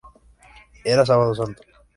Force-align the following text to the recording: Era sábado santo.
Era 0.93 1.05
sábado 1.09 1.35
santo. 1.35 1.61